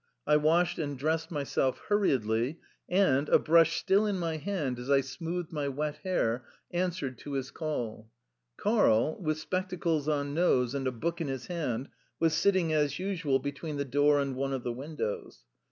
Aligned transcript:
I 0.25 0.35
washed 0.35 0.79
and 0.79 0.97
dressed 0.97 1.29
myself 1.29 1.77
hurriedly, 1.87 2.57
and, 2.89 3.29
a 3.29 3.37
brush 3.37 3.75
still 3.77 4.07
in 4.07 4.17
my 4.17 4.37
hand 4.37 4.79
as 4.79 4.89
I 4.89 5.01
smoothed 5.01 5.51
my 5.53 5.67
wet 5.67 5.97
hair, 5.97 6.43
answered 6.71 7.19
to 7.19 7.33
his 7.33 7.51
call. 7.51 8.09
Karl, 8.57 9.21
with 9.21 9.37
spectacles 9.37 10.07
on 10.07 10.33
nose 10.33 10.73
and 10.73 10.87
a 10.87 10.91
book 10.91 11.21
in 11.21 11.27
his 11.27 11.45
hand, 11.45 11.87
was 12.19 12.33
sitting, 12.33 12.73
as 12.73 12.97
usual, 12.97 13.37
between 13.37 13.77
the 13.77 13.85
door 13.85 14.19
and 14.19 14.35
one 14.35 14.53
of 14.53 14.63
the 14.63 14.73
windows. 14.73 15.43